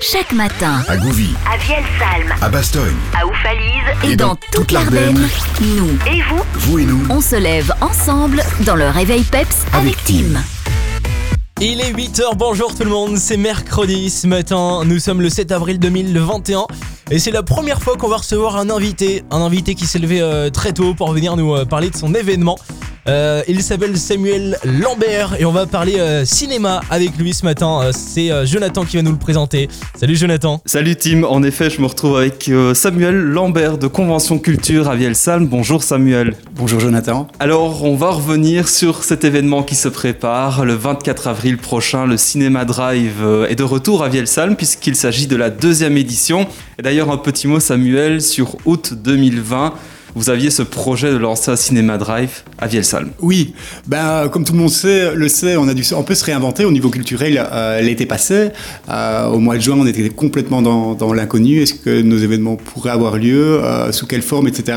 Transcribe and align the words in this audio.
chaque 0.00 0.32
matin. 0.32 0.82
À 0.88 0.96
Gouvy, 0.96 1.30
À 1.50 1.56
Vielsalm, 1.58 2.34
à 2.40 2.48
Bastogne. 2.48 2.94
à 3.20 3.26
Oufalise 3.26 4.04
et, 4.04 4.12
Et 4.12 4.16
dans, 4.16 4.28
dans 4.28 4.36
toute 4.52 4.70
l'Ardenne. 4.72 5.28
Nous 5.60 5.90
et 6.06 6.22
vous, 6.28 6.42
Vous 6.54 6.78
et 6.78 6.84
nous, 6.84 7.04
on 7.10 7.20
se 7.20 7.36
lève 7.36 7.72
ensemble 7.80 8.42
dans 8.60 8.76
le 8.76 8.88
réveil 8.88 9.22
PEPS 9.22 9.64
avec. 9.72 9.96
Tim. 10.04 10.40
Il 11.60 11.80
est 11.80 11.92
8h, 11.92 12.36
bonjour 12.36 12.74
tout 12.74 12.84
le 12.84 12.90
monde, 12.90 13.16
c'est 13.16 13.36
mercredi 13.36 14.10
ce 14.10 14.28
matin, 14.28 14.82
nous 14.84 15.00
sommes 15.00 15.20
le 15.20 15.28
7 15.28 15.50
avril 15.50 15.80
2021 15.80 16.66
et 17.10 17.18
c'est 17.18 17.32
la 17.32 17.42
première 17.42 17.82
fois 17.82 17.96
qu'on 17.96 18.06
va 18.08 18.18
recevoir 18.18 18.56
un 18.56 18.70
invité, 18.70 19.24
un 19.32 19.40
invité 19.40 19.74
qui 19.74 19.86
s'est 19.86 19.98
levé 19.98 20.20
euh, 20.20 20.50
très 20.50 20.72
tôt 20.72 20.94
pour 20.94 21.10
venir 21.12 21.34
nous 21.36 21.52
euh, 21.56 21.64
parler 21.64 21.90
de 21.90 21.96
son 21.96 22.14
événement. 22.14 22.56
Euh, 23.08 23.42
il 23.48 23.62
s'appelle 23.62 23.96
Samuel 23.96 24.58
Lambert 24.64 25.36
et 25.40 25.46
on 25.46 25.50
va 25.50 25.64
parler 25.64 25.98
euh, 25.98 26.26
cinéma 26.26 26.82
avec 26.90 27.16
lui 27.16 27.32
ce 27.32 27.42
matin, 27.44 27.80
Euh, 27.82 27.90
c'est 27.94 28.30
euh, 28.30 28.44
Jonathan 28.44 28.84
qui 28.84 28.96
va 28.96 29.02
nous 29.02 29.12
le 29.12 29.18
présenter. 29.18 29.68
Salut 29.98 30.14
Jonathan 30.14 30.60
Salut 30.66 30.94
Tim, 30.94 31.22
en 31.22 31.42
effet 31.42 31.70
je 31.70 31.80
me 31.80 31.86
retrouve 31.86 32.18
avec 32.18 32.48
euh, 32.48 32.74
Samuel 32.74 33.14
Lambert 33.16 33.78
de 33.78 33.86
Convention 33.86 34.38
Culture 34.38 34.90
à 34.90 34.94
Vielsalm. 34.96 35.46
Bonjour 35.46 35.82
Samuel. 35.82 36.34
Bonjour 36.54 36.80
Jonathan. 36.80 37.28
Alors 37.40 37.82
on 37.84 37.94
va 37.96 38.10
revenir 38.10 38.68
sur 38.68 39.02
cet 39.04 39.24
événement 39.24 39.62
qui 39.62 39.74
se 39.74 39.88
prépare 39.88 40.66
le 40.66 40.74
24 40.74 41.28
avril 41.28 41.56
prochain. 41.56 42.04
Le 42.04 42.18
Cinéma 42.18 42.66
Drive 42.66 43.22
euh, 43.22 43.48
est 43.48 43.56
de 43.56 43.62
retour 43.64 44.04
à 44.04 44.10
Vielsalm 44.10 44.54
puisqu'il 44.54 44.96
s'agit 44.96 45.26
de 45.26 45.36
la 45.36 45.48
deuxième 45.48 45.96
édition. 45.96 46.46
Et 46.78 46.82
d'ailleurs 46.82 47.10
un 47.10 47.16
petit 47.16 47.46
mot 47.46 47.58
Samuel 47.58 48.20
sur 48.20 48.56
août 48.66 48.92
2020. 48.94 49.72
Vous 50.18 50.30
aviez 50.30 50.50
ce 50.50 50.62
projet 50.62 51.12
de 51.12 51.16
lancer 51.16 51.52
un 51.52 51.56
Cinéma 51.56 51.96
Drive 51.96 52.42
à 52.58 52.66
Vielsalm. 52.66 53.10
Oui, 53.20 53.54
ben, 53.86 54.28
comme 54.28 54.44
tout 54.44 54.52
le 54.52 54.58
monde 54.58 54.72
le 55.14 55.28
sait, 55.28 55.56
on 55.56 55.68
a 55.68 55.74
dû 55.74 55.84
peut 56.04 56.14
se 56.16 56.24
réinventer 56.24 56.64
au 56.64 56.72
niveau 56.72 56.90
culturel 56.90 57.40
euh, 57.52 57.80
l'été 57.80 58.04
passé. 58.04 58.48
Euh, 58.88 59.26
au 59.26 59.38
mois 59.38 59.54
de 59.54 59.60
juin, 59.60 59.76
on 59.78 59.86
était 59.86 60.08
complètement 60.08 60.60
dans, 60.60 60.94
dans 60.94 61.12
l'inconnu. 61.12 61.62
Est-ce 61.62 61.74
que 61.74 62.02
nos 62.02 62.18
événements 62.18 62.56
pourraient 62.56 62.90
avoir 62.90 63.16
lieu 63.16 63.62
euh, 63.62 63.92
Sous 63.92 64.08
quelle 64.08 64.22
forme, 64.22 64.48
etc. 64.48 64.76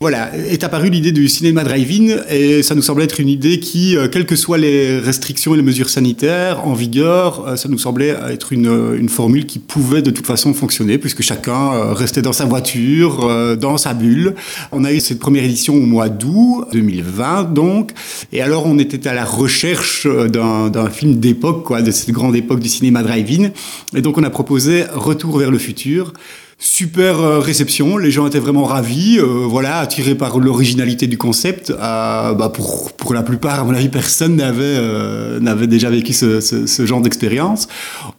Voilà, 0.00 0.30
est 0.36 0.62
apparue 0.62 0.90
l'idée 0.90 1.10
du 1.10 1.28
cinéma 1.28 1.64
drive-in 1.64 2.22
et 2.30 2.62
ça 2.62 2.76
nous 2.76 2.82
semblait 2.82 3.04
être 3.04 3.18
une 3.18 3.28
idée 3.28 3.58
qui, 3.58 3.96
euh, 3.96 4.06
quelles 4.06 4.26
que 4.26 4.36
soient 4.36 4.56
les 4.56 4.96
restrictions 4.96 5.54
et 5.54 5.56
les 5.56 5.62
mesures 5.64 5.90
sanitaires 5.90 6.64
en 6.64 6.72
vigueur, 6.72 7.44
euh, 7.48 7.56
ça 7.56 7.68
nous 7.68 7.78
semblait 7.78 8.14
être 8.30 8.52
une, 8.52 8.94
une 8.96 9.08
formule 9.08 9.44
qui 9.44 9.58
pouvait 9.58 10.00
de 10.00 10.12
toute 10.12 10.26
façon 10.26 10.54
fonctionner 10.54 10.98
puisque 10.98 11.22
chacun 11.22 11.72
euh, 11.72 11.94
restait 11.94 12.22
dans 12.22 12.32
sa 12.32 12.44
voiture, 12.44 13.24
euh, 13.24 13.56
dans 13.56 13.76
sa 13.76 13.92
bulle. 13.92 14.36
On 14.70 14.84
a 14.84 14.92
eu 14.92 15.00
cette 15.00 15.18
première 15.18 15.42
édition 15.42 15.74
au 15.74 15.86
mois 15.86 16.08
d'août 16.08 16.66
2020 16.72 17.52
donc, 17.52 17.90
et 18.32 18.40
alors 18.40 18.66
on 18.66 18.78
était 18.78 19.08
à 19.08 19.14
la 19.14 19.24
recherche 19.24 20.06
euh, 20.06 20.28
d'un 20.28 20.70
d'un 20.70 20.90
film 20.90 21.16
d'époque, 21.16 21.64
quoi, 21.64 21.82
de 21.82 21.90
cette 21.90 22.10
grande 22.10 22.36
époque 22.36 22.60
du 22.60 22.68
cinéma 22.68 23.02
drive-in, 23.02 23.50
et 23.96 24.00
donc 24.00 24.16
on 24.16 24.22
a 24.22 24.30
proposé 24.30 24.84
Retour 24.94 25.38
vers 25.38 25.50
le 25.50 25.58
futur. 25.58 26.12
Super 26.60 27.20
euh, 27.20 27.38
réception, 27.38 27.98
les 27.98 28.10
gens 28.10 28.26
étaient 28.26 28.40
vraiment 28.40 28.64
ravis, 28.64 29.20
euh, 29.20 29.22
voilà, 29.46 29.78
attirés 29.78 30.16
par 30.16 30.40
l'originalité 30.40 31.06
du 31.06 31.16
concept. 31.16 31.70
Euh, 31.70 32.34
bah 32.34 32.48
pour, 32.48 32.90
pour 32.94 33.14
la 33.14 33.22
plupart, 33.22 33.60
à 33.60 33.64
mon 33.64 33.74
avis, 33.74 33.88
personne 33.88 34.34
n'avait 34.34 34.64
euh, 34.64 35.66
déjà 35.68 35.88
vécu 35.88 36.12
ce, 36.12 36.40
ce, 36.40 36.84
genre 36.84 37.00
d'expérience. 37.00 37.68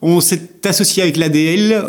On 0.01 0.21
s'est 0.21 0.41
associé 0.63 1.03
avec 1.03 1.17
l'ADL 1.17 1.83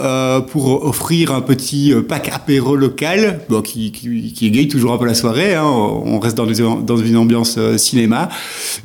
pour 0.48 0.84
offrir 0.84 1.32
un 1.32 1.40
petit 1.40 1.94
pack 2.08 2.28
apéro 2.32 2.74
local, 2.74 3.42
qui, 3.62 3.92
qui, 3.92 4.46
égaye 4.46 4.66
toujours 4.66 4.92
un 4.92 4.98
peu 4.98 5.06
la 5.06 5.14
soirée. 5.14 5.54
Hein, 5.54 5.64
on 5.64 6.18
reste 6.18 6.36
dans, 6.36 6.46
dans 6.80 6.96
une 6.96 7.16
ambiance 7.16 7.60
cinéma. 7.76 8.28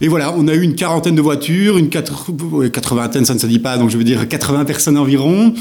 Et 0.02 0.08
voilà, 0.08 0.36
on 0.38 0.48
a 0.48 0.54
eu 0.54 0.62
une 0.62 0.76
quarantaine 0.76 1.16
de 1.16 1.22
voitures, 1.22 1.80
une 1.80 1.90
quatre, 1.90 2.32
quatre-vingtaine, 2.72 3.26
ça 3.26 3.34
ne 3.34 3.40
se 3.40 3.48
dit 3.48 3.60
pas, 3.60 3.78
donc 3.80 3.90
je 3.90 3.98
veux 3.98 4.04
dire 4.04 4.28
80 4.28 4.66
personnes 4.66 5.00
environ. 5.00 5.54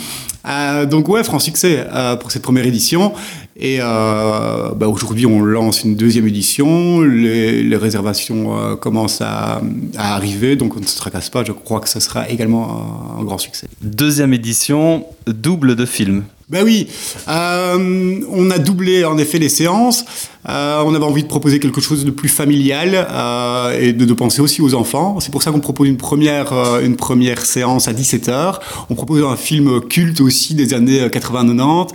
Euh, 0.47 0.84
donc 0.84 1.08
ouais, 1.08 1.25
franc 1.25 1.38
succès 1.38 1.86
pour 2.20 2.31
cette 2.31 2.42
première 2.42 2.67
édition. 2.67 3.12
Et 3.56 3.78
euh, 3.80 4.70
bah, 4.74 4.88
aujourd'hui, 4.88 5.27
on 5.27 5.41
lance 5.41 5.84
une 5.84 5.94
deuxième 5.94 6.27
édition. 6.27 7.02
Les, 7.02 7.62
les 7.62 7.76
réservations 7.76 8.59
euh, 8.59 8.76
commencent 8.76 9.20
à, 9.20 9.62
à, 9.97 10.15
arriver, 10.15 10.56
donc 10.56 10.76
on 10.76 10.81
ne 10.81 10.87
se 10.87 10.97
tracasse 10.97 11.31
pas. 11.31 11.44
Je 11.44 11.53
crois 11.53 11.81
que 11.81 11.88
ce 11.88 12.00
sera 12.00 12.28
également 12.28 13.14
un, 13.16 13.20
un 13.20 13.25
grand 13.25 13.38
succès. 13.38 13.69
Deuxième 13.81 14.34
édition, 14.34 15.06
double 15.26 15.76
de 15.76 15.87
films. 15.87 16.25
Ben 16.50 16.62
oui, 16.62 16.88
euh, 17.26 18.20
on 18.31 18.50
a 18.50 18.59
doublé 18.59 19.06
en 19.06 19.16
effet 19.16 19.38
les 19.38 19.48
séances. 19.48 20.04
Euh, 20.47 20.82
on 20.84 20.94
avait 20.94 21.04
envie 21.04 21.22
de 21.22 21.28
proposer 21.28 21.59
quelque 21.59 21.81
chose 21.81 22.04
de 22.04 22.10
plus 22.10 22.28
familial 22.28 23.09
euh, 23.10 23.81
et 23.81 23.94
de, 23.94 24.04
de, 24.04 24.12
penser 24.12 24.43
aussi 24.43 24.60
aux 24.60 24.75
enfants. 24.75 25.19
C'est 25.20 25.31
pour 25.31 25.43
ça 25.43 25.53
qu'on 25.53 25.60
propose 25.60 25.88
une 25.88 25.97
première, 25.97 26.53
une 26.82 26.97
première 26.97 27.47
séance 27.47 27.88
à 27.88 27.94
17h. 27.94 28.56
On 28.91 28.94
propose 28.94 29.25
un 29.25 29.37
film 29.37 29.81
culte 29.88 30.20
aussi 30.20 30.54
des 30.54 30.75
années 30.75 31.09
80-90. 31.09 31.88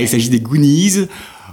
il 0.00 0.08
s'agit 0.08 0.30
des 0.30 0.38
Goonies. 0.38 1.05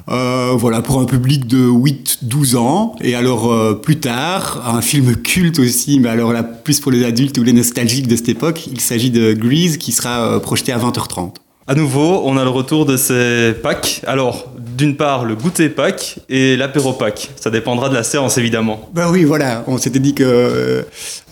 Euh, 0.10 0.54
voilà, 0.58 0.82
pour 0.82 1.00
un 1.00 1.06
public 1.06 1.48
de 1.48 1.66
8-12 1.68 2.58
ans. 2.58 2.96
Et 3.02 3.16
alors, 3.16 3.52
euh, 3.52 3.74
plus 3.74 4.00
tard, 4.00 4.62
un 4.68 4.82
film 4.82 5.16
culte 5.16 5.60
aussi, 5.60 6.00
mais 6.00 6.10
alors 6.10 6.34
là, 6.34 6.44
plus 6.44 6.80
pour 6.80 6.92
les 6.92 7.06
adultes 7.06 7.38
ou 7.38 7.44
les 7.44 7.54
nostalgiques 7.54 8.08
de 8.08 8.16
cette 8.16 8.30
époque, 8.30 8.68
il 8.68 8.82
s'agit 8.82 9.12
de 9.12 9.34
Grease 9.34 9.78
qui 9.78 9.92
sera 9.92 10.28
euh, 10.28 10.40
projeté 10.40 10.72
à 10.72 10.78
20h30. 10.78 11.36
À 11.66 11.76
nouveau, 11.76 12.22
on 12.26 12.36
a 12.36 12.44
le 12.44 12.50
retour 12.50 12.86
de 12.86 12.98
ces 12.98 13.54
packs. 13.64 14.02
Alors, 14.06 14.48
d'une 14.76 14.96
part, 14.96 15.26
le 15.26 15.36
goûter 15.36 15.70
pack 15.70 16.20
et 16.30 16.56
l'apéro 16.56 16.94
pack. 16.94 17.32
Ça 17.36 17.50
dépendra 17.50 17.90
de 17.90 17.96
la 17.96 18.04
séance, 18.04 18.38
évidemment. 18.38 18.90
Ben 18.94 19.10
oui, 19.12 19.24
voilà. 19.24 19.64
On 19.68 19.78
s'était 19.78 20.00
dit 20.00 20.14
que 20.14 20.24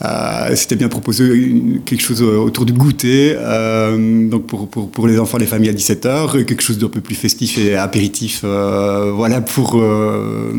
euh, 0.03 0.55
c'était 0.55 0.75
bien 0.75 0.89
une, 1.19 1.81
quelque 1.85 2.01
chose 2.01 2.21
autour 2.21 2.65
du 2.65 2.73
goûter. 2.73 3.35
Euh, 3.37 4.29
donc, 4.29 4.47
pour, 4.47 4.67
pour, 4.67 4.89
pour, 4.89 5.07
les 5.07 5.19
enfants, 5.19 5.37
les 5.37 5.45
familles 5.45 5.69
à 5.69 5.73
17h, 5.73 6.45
quelque 6.45 6.63
chose 6.63 6.77
d'un 6.77 6.87
peu 6.87 7.01
plus 7.01 7.15
festif 7.15 7.57
et 7.57 7.75
apéritif. 7.75 8.41
Euh, 8.43 9.11
voilà, 9.13 9.41
pour, 9.41 9.77
euh, 9.77 10.53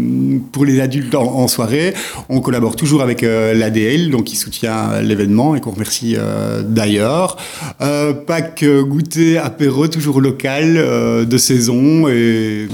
pour 0.52 0.64
les 0.64 0.80
adultes 0.80 1.14
en, 1.14 1.48
soirée. 1.48 1.94
On 2.28 2.40
collabore 2.40 2.76
toujours 2.76 3.02
avec 3.02 3.22
euh, 3.22 3.54
l'ADL, 3.54 4.10
donc 4.10 4.24
qui 4.24 4.36
soutient 4.36 5.00
l'événement 5.00 5.54
et 5.54 5.60
qu'on 5.60 5.72
remercie 5.72 6.14
euh, 6.18 6.62
d'ailleurs. 6.62 7.36
pack 8.26 8.64
goûter, 8.64 9.38
apéro, 9.38 9.88
toujours 9.88 10.20
local, 10.20 10.74
de 11.26 11.38
saison 11.38 12.08
et 12.08 12.68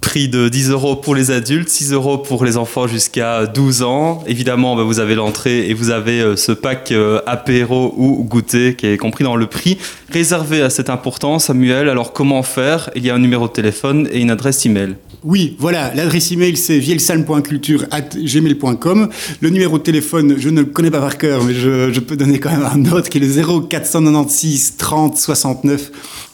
Prix 0.00 0.28
de 0.28 0.48
10 0.48 0.70
euros 0.70 0.96
pour 0.96 1.14
les 1.14 1.30
adultes, 1.30 1.68
6 1.68 1.92
euros 1.92 2.18
pour 2.18 2.44
les 2.44 2.56
enfants 2.56 2.88
jusqu'à 2.88 3.46
12 3.46 3.82
ans. 3.82 4.24
Évidemment, 4.26 4.74
bah, 4.74 4.82
vous 4.82 4.98
avez 4.98 5.14
l'entrée 5.14 5.68
et 5.68 5.74
vous 5.74 5.90
avez 5.90 6.20
euh, 6.20 6.34
ce 6.36 6.50
pack 6.52 6.90
euh, 6.90 7.20
apéro 7.26 7.94
ou 7.96 8.24
goûter 8.24 8.74
qui 8.74 8.86
est 8.86 8.96
compris 8.96 9.22
dans 9.24 9.36
le 9.36 9.46
prix. 9.46 9.78
Réservé 10.10 10.62
à 10.62 10.70
cette 10.70 10.90
importance, 10.90 11.44
Samuel, 11.44 11.88
alors 11.88 12.12
comment 12.12 12.42
faire? 12.42 12.90
Il 12.96 13.06
y 13.06 13.10
a 13.10 13.14
un 13.14 13.20
numéro 13.20 13.46
de 13.46 13.52
téléphone 13.52 14.08
et 14.10 14.20
une 14.20 14.30
adresse 14.30 14.66
email. 14.66 14.96
Oui, 15.22 15.54
voilà, 15.58 15.92
l'adresse 15.94 16.32
email 16.32 16.56
c'est 16.56 16.78
vielsalm.culture.gmail.com. 16.78 19.10
Le 19.40 19.50
numéro 19.50 19.76
de 19.78 19.82
téléphone, 19.82 20.36
je 20.38 20.48
ne 20.48 20.60
le 20.60 20.66
connais 20.66 20.90
pas 20.90 21.00
par 21.00 21.18
cœur, 21.18 21.44
mais 21.44 21.52
je, 21.54 21.92
je 21.92 22.00
peux 22.00 22.16
donner 22.16 22.40
quand 22.40 22.50
même 22.50 22.64
un 22.64 22.90
autre 22.90 23.10
qui 23.10 23.18
est 23.18 23.20
le 23.20 23.28
0496 23.28 24.76
30 24.78 25.18
69 25.18 25.90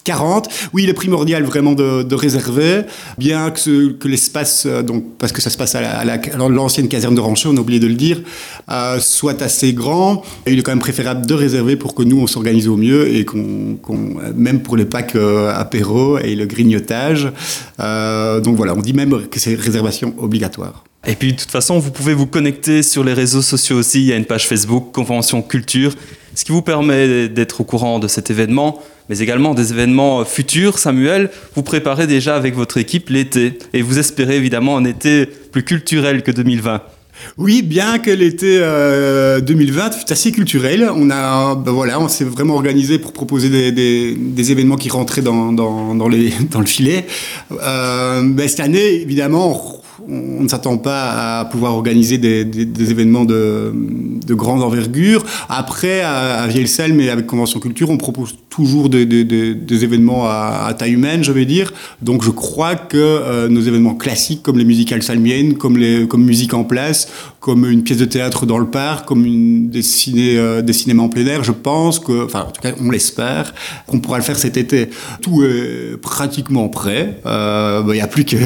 40. 0.06 0.48
Oui, 0.72 0.84
il 0.84 0.88
est 0.88 0.94
primordial 0.94 1.42
vraiment 1.42 1.72
de, 1.72 2.14
réserver, 2.14 2.82
bien 3.18 3.50
que, 3.50 3.60
ce, 3.60 3.90
que 3.90 4.08
l'espace, 4.08 4.66
donc 4.66 5.04
parce 5.18 5.32
que 5.32 5.42
ça 5.42 5.50
se 5.50 5.58
passe 5.58 5.74
à 5.74 6.04
l'ancienne 6.48 6.88
caserne 6.88 7.14
de 7.14 7.20
Ranchot, 7.20 7.50
on 7.50 7.56
a 7.56 7.60
oublié 7.60 7.80
de 7.80 7.88
le 7.88 7.94
dire, 7.94 8.22
euh, 8.70 8.98
soit 9.00 9.42
assez 9.42 9.72
grand. 9.72 10.22
Il 10.46 10.58
est 10.58 10.62
quand 10.62 10.70
même 10.70 10.78
préférable 10.78 11.26
de 11.26 11.34
réserver 11.34 11.76
pour 11.76 11.94
que 11.94 12.02
nous 12.02 12.18
on 12.18 12.26
s'organise 12.26 12.68
au 12.68 12.76
mieux 12.76 13.08
et 13.08 13.24
qu'on, 13.24 13.78
qu 13.84 13.92
même 14.36 14.60
pour 14.60 14.76
les 14.76 14.84
packs 14.84 15.16
euh, 15.16 15.52
apéro 15.52 16.18
et 16.18 16.34
le 16.36 16.46
grignotage. 16.46 17.28
Euh, 17.80 18.40
donc 18.40 18.56
voilà, 18.56 18.74
on 18.74 18.80
dit 18.80 18.92
même 18.92 19.26
que 19.28 19.40
c'est 19.40 19.54
réservation 19.54 20.14
obligatoire. 20.18 20.84
Et 21.06 21.14
puis 21.14 21.32
de 21.32 21.38
toute 21.38 21.50
façon, 21.50 21.78
vous 21.78 21.90
pouvez 21.90 22.14
vous 22.14 22.26
connecter 22.26 22.82
sur 22.82 23.04
les 23.04 23.12
réseaux 23.12 23.42
sociaux 23.42 23.76
aussi. 23.76 24.00
Il 24.00 24.06
y 24.06 24.12
a 24.12 24.16
une 24.16 24.24
page 24.24 24.48
Facebook, 24.48 24.92
Convention 24.92 25.40
Culture, 25.40 25.92
ce 26.36 26.44
qui 26.44 26.52
vous 26.52 26.62
permet 26.62 27.28
d'être 27.28 27.62
au 27.62 27.64
courant 27.64 27.98
de 27.98 28.06
cet 28.06 28.30
événement, 28.30 28.80
mais 29.08 29.18
également 29.18 29.54
des 29.54 29.72
événements 29.72 30.24
futurs. 30.24 30.78
Samuel, 30.78 31.30
vous 31.54 31.62
préparez 31.62 32.06
déjà 32.06 32.36
avec 32.36 32.54
votre 32.54 32.76
équipe 32.76 33.08
l'été 33.08 33.58
et 33.72 33.82
vous 33.82 33.98
espérez 33.98 34.36
évidemment 34.36 34.76
un 34.76 34.84
été 34.84 35.26
plus 35.26 35.64
culturel 35.64 36.22
que 36.22 36.30
2020. 36.30 36.82
Oui, 37.38 37.62
bien 37.62 37.98
que 37.98 38.10
l'été 38.10 38.58
euh, 38.60 39.40
2020 39.40 39.92
fut 39.92 40.12
assez 40.12 40.30
culturel, 40.30 40.90
on 40.94 41.06
ben 41.06 41.72
voilà, 41.72 41.98
on 41.98 42.08
s'est 42.08 42.24
vraiment 42.24 42.54
organisé 42.54 42.98
pour 42.98 43.14
proposer 43.14 43.72
des, 43.72 44.52
événements 44.52 44.76
qui 44.76 44.90
rentraient 44.90 45.22
dans 45.22 46.02
le 46.04 46.66
filet. 46.66 47.06
Euh, 47.50 48.22
ben 48.22 48.46
cette 48.46 48.60
année, 48.60 49.00
évidemment, 49.00 49.80
on 50.08 50.42
ne 50.42 50.48
s'attend 50.48 50.78
pas 50.78 51.40
à 51.40 51.44
pouvoir 51.46 51.74
organiser 51.74 52.18
des, 52.18 52.90
événements 52.90 53.24
de, 53.24 53.72
de 54.26 54.34
grande 54.34 54.62
envergure. 54.62 55.24
Après, 55.48 56.00
à, 56.00 56.42
à 56.42 56.48
et 56.48 57.10
avec 57.10 57.26
Convention 57.26 57.60
Culture, 57.60 57.90
on 57.90 57.96
propose 57.96 58.34
toujours 58.56 58.88
des, 58.88 59.04
événements 59.84 60.24
à, 60.26 60.74
taille 60.78 60.92
humaine, 60.92 61.22
je 61.22 61.32
vais 61.32 61.44
dire. 61.44 61.72
Donc 62.00 62.24
je 62.24 62.30
crois 62.30 62.74
que 62.74 62.96
euh, 62.96 63.48
nos 63.48 63.60
événements 63.60 63.94
classiques, 63.94 64.42
comme 64.42 64.58
les 64.58 64.64
musicales 64.64 65.02
salmiennes, 65.02 65.54
comme, 65.54 65.76
les, 65.76 66.08
comme 66.08 66.24
musique 66.24 66.54
en 66.54 66.64
place, 66.64 67.08
comme 67.40 67.70
une 67.70 67.82
pièce 67.82 67.98
de 67.98 68.06
théâtre 68.06 68.46
dans 68.46 68.58
le 68.58 68.66
parc, 68.66 69.06
comme 69.06 69.24
euh, 69.26 70.62
des 70.62 70.72
cinémas 70.72 71.02
en 71.02 71.08
plein 71.08 71.26
air, 71.26 71.44
je 71.44 71.52
pense 71.52 71.98
que, 71.98 72.24
enfin 72.24 72.46
en 72.48 72.50
tout 72.50 72.62
cas 72.62 72.72
on 72.82 72.90
l'espère, 72.90 73.54
qu'on 73.86 74.00
pourra 74.00 74.18
le 74.18 74.24
faire 74.24 74.38
cet 74.38 74.56
été. 74.56 74.88
Tout 75.20 75.44
est 75.44 75.96
pratiquement 76.00 76.68
prêt. 76.68 77.20
Euh, 77.26 77.82
bah, 77.82 77.92
Il 77.92 77.96
n'y 77.96 78.00
a 78.00 78.06
plus 78.06 78.24
qu'à 78.24 78.38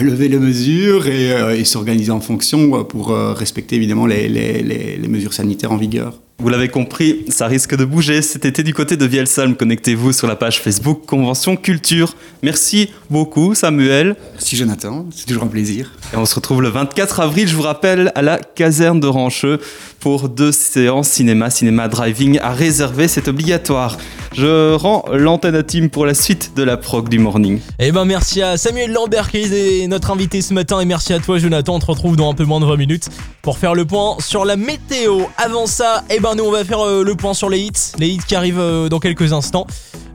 lever 0.00 0.28
les 0.28 0.38
mesures 0.38 0.65
et, 0.70 1.32
euh, 1.32 1.56
et 1.56 1.64
s'organiser 1.64 2.10
en 2.10 2.20
fonction 2.20 2.84
pour 2.84 3.10
euh, 3.10 3.32
respecter 3.32 3.76
évidemment 3.76 4.06
les, 4.06 4.28
les- 4.28 4.62
les- 4.62 4.96
les 4.96 5.08
mesures 5.08 5.32
sanitaires 5.32 5.72
en 5.72 5.76
vigueur. 5.76 6.14
Vous 6.38 6.50
l'avez 6.50 6.68
compris, 6.68 7.24
ça 7.30 7.46
risque 7.46 7.74
de 7.76 7.86
bouger 7.86 8.20
cet 8.20 8.44
été 8.44 8.62
du 8.62 8.74
côté 8.74 8.98
de 8.98 9.06
Vielsalm. 9.06 9.56
Connectez-vous 9.56 10.12
sur 10.12 10.26
la 10.26 10.36
page 10.36 10.60
Facebook 10.60 11.06
Convention 11.06 11.56
Culture. 11.56 12.14
Merci 12.42 12.90
beaucoup 13.08 13.54
Samuel. 13.54 14.16
Merci 14.34 14.54
Jonathan, 14.56 15.06
c'est 15.14 15.24
toujours 15.26 15.44
un 15.44 15.48
plaisir. 15.48 15.92
Et 16.12 16.16
on 16.18 16.26
se 16.26 16.34
retrouve 16.34 16.60
le 16.60 16.68
24 16.68 17.20
avril, 17.20 17.48
je 17.48 17.56
vous 17.56 17.62
rappelle, 17.62 18.12
à 18.14 18.20
la 18.20 18.36
caserne 18.38 19.00
de 19.00 19.06
Rancheux 19.06 19.60
pour 19.98 20.28
deux 20.28 20.52
séances 20.52 21.08
cinéma, 21.08 21.48
cinéma 21.48 21.88
driving 21.88 22.38
à 22.42 22.52
réserver, 22.52 23.08
c'est 23.08 23.28
obligatoire. 23.28 23.96
Je 24.32 24.74
rends 24.74 25.04
l'antenne 25.12 25.54
à 25.54 25.62
Tim 25.62 25.88
pour 25.88 26.06
la 26.06 26.14
suite 26.14 26.52
de 26.56 26.62
la 26.62 26.76
prog 26.76 27.08
du 27.08 27.18
morning. 27.18 27.60
Eh 27.78 27.92
ben 27.92 28.04
merci 28.04 28.42
à 28.42 28.56
Samuel 28.56 28.92
Lambert 28.92 29.30
qui 29.30 29.38
est 29.38 29.86
notre 29.88 30.10
invité 30.10 30.42
ce 30.42 30.52
matin 30.54 30.80
et 30.80 30.84
merci 30.84 31.12
à 31.12 31.18
toi 31.18 31.38
Jonathan. 31.38 31.74
On 31.74 31.78
te 31.78 31.86
retrouve 31.86 32.16
dans 32.16 32.30
un 32.30 32.34
peu 32.34 32.44
moins 32.44 32.60
de 32.60 32.66
20 32.66 32.76
minutes 32.76 33.08
pour 33.42 33.58
faire 33.58 33.74
le 33.74 33.84
point 33.84 34.16
sur 34.18 34.44
la 34.44 34.56
météo. 34.56 35.20
Avant 35.36 35.66
ça, 35.66 36.04
eh 36.10 36.20
ben 36.20 36.34
nous 36.34 36.44
on 36.44 36.50
va 36.50 36.64
faire 36.64 36.80
euh, 36.80 37.04
le 37.04 37.14
point 37.14 37.34
sur 37.34 37.48
les 37.48 37.60
hits, 37.60 37.92
les 37.98 38.08
hits 38.08 38.20
qui 38.26 38.34
arrivent 38.34 38.58
euh, 38.58 38.88
dans 38.88 38.98
quelques 38.98 39.32
instants. 39.32 39.66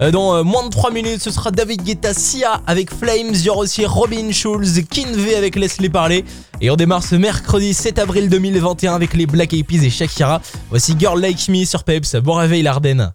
Euh, 0.02 0.12
dans 0.12 0.44
moins 0.44 0.66
de 0.66 0.70
3 0.70 0.92
minutes, 0.92 1.22
ce 1.22 1.32
sera 1.32 1.52
David 1.52 1.84
Guetta 1.84 2.14
Sia 2.14 2.62
avec 2.68 2.94
Flames, 2.94 3.34
il 3.34 3.44
y 3.44 3.50
aura 3.50 3.60
aussi 3.60 3.86
Robin 3.86 4.32
Schulz, 4.32 4.82
Kinvey 4.90 5.36
avec 5.36 5.56
Leslie 5.56 5.90
Parler 5.90 6.26
et 6.62 6.70
on 6.70 6.76
démarre 6.76 7.04
ce 7.04 7.16
mercredi 7.16 7.74
7 7.74 8.00
avril 8.00 8.30
2021 8.30 8.94
avec 8.94 9.14
les 9.14 9.26
Black 9.26 9.54
Eyed 9.54 9.66
et 9.72 9.90
Shakira. 9.90 10.42
Voici 10.70 10.96
Girl 10.98 11.20
Like 11.20 11.50
Me 11.50 11.66
sur 11.66 11.84
Peps. 11.84 12.16
Bon 12.18 12.36
réveil 12.36 12.62
l'Ardenne. 12.62 13.14